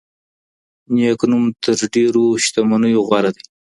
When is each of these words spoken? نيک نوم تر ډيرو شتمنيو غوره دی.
نيک 0.93 1.21
نوم 1.31 1.43
تر 1.63 1.77
ډيرو 1.93 2.25
شتمنيو 2.43 3.01
غوره 3.07 3.31
دی. 3.35 3.43